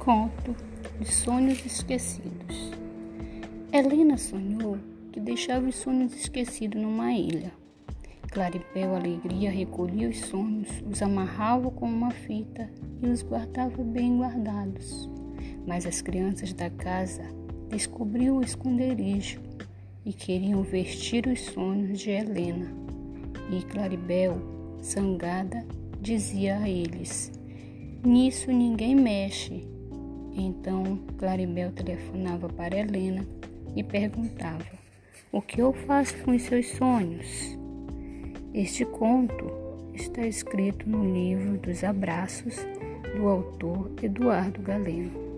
Conto 0.00 0.56
de 0.98 1.12
Sonhos 1.12 1.62
Esquecidos. 1.66 2.72
Helena 3.70 4.16
sonhou 4.16 4.78
que 5.12 5.20
deixava 5.20 5.68
os 5.68 5.74
sonhos 5.74 6.14
esquecidos 6.14 6.80
numa 6.80 7.12
ilha. 7.12 7.52
Claribel 8.30 8.96
Alegria 8.96 9.50
recolhia 9.50 10.08
os 10.08 10.20
sonhos, 10.20 10.68
os 10.90 11.02
amarrava 11.02 11.70
com 11.70 11.84
uma 11.84 12.10
fita 12.10 12.70
e 13.02 13.08
os 13.08 13.20
guardava 13.20 13.84
bem 13.84 14.16
guardados. 14.16 15.06
Mas 15.66 15.84
as 15.84 16.00
crianças 16.00 16.54
da 16.54 16.70
casa 16.70 17.22
descobriam 17.68 18.38
o 18.38 18.42
esconderijo 18.42 19.38
e 20.02 20.14
queriam 20.14 20.62
vestir 20.62 21.26
os 21.26 21.42
sonhos 21.42 22.00
de 22.00 22.08
Helena. 22.08 22.72
E 23.52 23.62
Claribel, 23.66 24.40
zangada, 24.82 25.62
dizia 26.00 26.56
a 26.56 26.70
eles: 26.70 27.30
Nisso 28.02 28.50
ninguém 28.50 28.96
mexe. 28.96 29.68
Então 30.34 30.98
Claribel 31.18 31.72
telefonava 31.72 32.48
para 32.48 32.78
Helena 32.78 33.26
e 33.74 33.82
perguntava: 33.82 34.64
O 35.32 35.40
que 35.40 35.60
eu 35.60 35.72
faço 35.72 36.16
com 36.18 36.32
os 36.32 36.42
seus 36.42 36.66
sonhos? 36.68 37.58
Este 38.52 38.84
conto 38.84 39.50
está 39.94 40.26
escrito 40.26 40.88
no 40.88 41.04
livro 41.12 41.58
dos 41.58 41.84
Abraços 41.84 42.56
do 43.16 43.28
autor 43.28 43.90
Eduardo 44.02 44.60
Galeno. 44.62 45.29